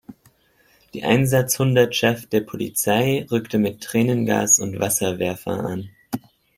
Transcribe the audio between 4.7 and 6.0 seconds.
Wasserwerfer an.